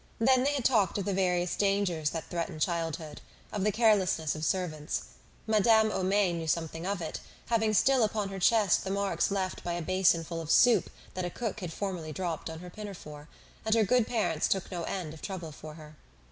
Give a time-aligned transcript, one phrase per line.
[0.17, 3.21] Then they had talked of the various dangers that threaten childhood,
[3.53, 5.03] of the carelessness of servants.
[5.45, 9.73] Madame Homais knew something of it, having still upon her chest the marks left by
[9.73, 13.27] a basin full of soup that a cook had formerly dropped on her pinafore,
[13.63, 15.95] and her good parents took no end of trouble for her.